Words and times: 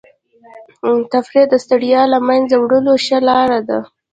تفریح 1.11 1.45
د 1.49 1.53
ستړیا 1.63 2.01
د 2.07 2.09
له 2.13 2.19
منځه 2.27 2.55
وړلو 2.57 2.93
ښه 3.05 3.17
لاره 3.29 3.59
ده. 3.69 3.79